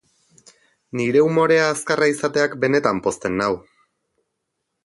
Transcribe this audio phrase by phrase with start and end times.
[1.01, 3.55] Nire umorea azkarra izateak benetan pozten nau.